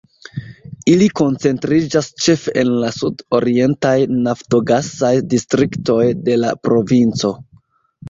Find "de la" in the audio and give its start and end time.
6.27-6.59